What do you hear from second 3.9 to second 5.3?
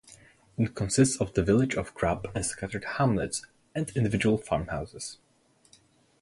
individual farm houses.